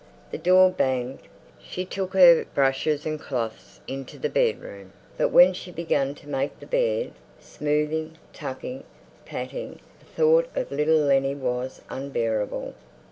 [0.31, 1.19] The door banged.
[1.59, 4.93] She took her brushes and cloths into the bedroom.
[5.15, 8.83] But when she began to make the bed, smoothing, tucking,
[9.25, 12.73] patting, the thought of little Lennie was unbearable.